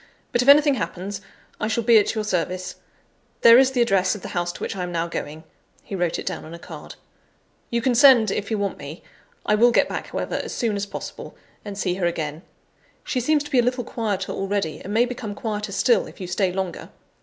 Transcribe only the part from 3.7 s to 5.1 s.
address of the house to which I am now